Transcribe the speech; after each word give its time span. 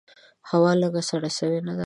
هوا 0.49 0.71
لږ 0.81 0.93
سړه 1.09 1.29
سوي 1.37 1.59
نده؟ 1.65 1.79